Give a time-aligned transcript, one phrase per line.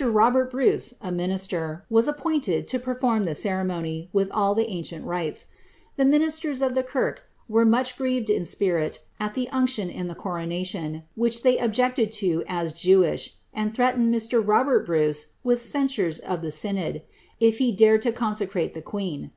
[0.00, 5.04] Robert Bruce, a minister, was appointed to per form ihc ceremony, with all the ancient
[5.04, 5.46] riles.
[5.96, 7.12] The ministers of the ki .i
[7.48, 12.44] were much grieved in spirh at the unction in the coronation, which ther objected lo
[12.46, 14.34] as Jewish, and threatened Mr.
[14.40, 17.02] Robert Bruce with ceiifiire.' of Hie synod,
[17.40, 19.32] if he dared lo consecrate ihe queen.